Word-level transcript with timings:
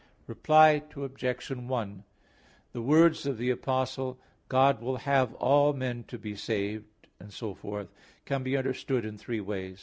Reply 0.25 0.81
Obj. 0.95 1.47
1: 1.51 2.03
The 2.71 2.81
words 2.81 3.27
of 3.27 3.37
the 3.37 3.51
Apostle, 3.51 4.17
"God 4.49 4.81
will 4.81 4.97
have 4.97 5.35
all 5.35 5.73
men 5.73 6.05
to 6.05 6.17
be 6.17 6.35
saved," 6.35 6.87
etc. 7.23 7.87
can 8.25 8.41
be 8.41 8.57
understood 8.57 9.05
in 9.05 9.19
three 9.19 9.41
ways. 9.41 9.79